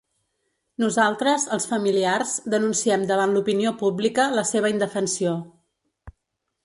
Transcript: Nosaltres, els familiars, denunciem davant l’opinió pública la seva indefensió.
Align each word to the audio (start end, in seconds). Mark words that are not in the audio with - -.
Nosaltres, 0.83 1.43
els 1.57 1.67
familiars, 1.73 2.33
denunciem 2.55 3.05
davant 3.11 3.35
l’opinió 3.37 3.75
pública 3.83 4.29
la 4.41 4.47
seva 4.53 4.73
indefensió. 4.77 5.37